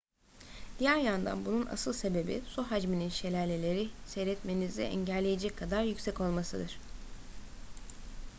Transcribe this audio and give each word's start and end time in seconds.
diğer 0.79 0.97
yandan 0.97 1.45
bunun 1.45 1.65
asıl 1.65 1.93
sebebi 1.93 2.41
su 2.47 2.63
hacminin 2.63 3.09
şelaleleri 3.09 3.89
seyretmenizi 4.05 4.81
engelleyecek 4.81 5.57
kadar 5.57 5.83
yüksek 5.83 6.21
olmasıdır 6.21 6.77